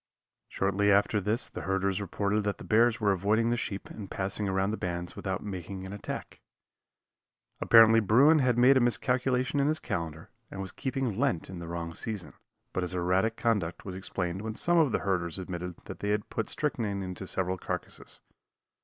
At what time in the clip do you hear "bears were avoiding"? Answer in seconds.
2.63-3.51